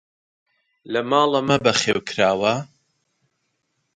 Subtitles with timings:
[0.91, 2.55] لە ماڵە مە بەخێو کراوە!